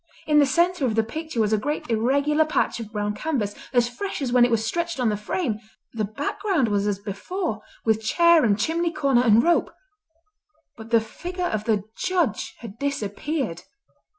[0.25, 3.87] In the centre of the picture was a great irregular patch of brown canvas, as
[3.87, 5.59] fresh as when it was stretched on the frame.
[5.93, 9.71] The background was as before, with chair and chimney corner and rope,
[10.75, 13.61] but the figure of the Judge had disappeared.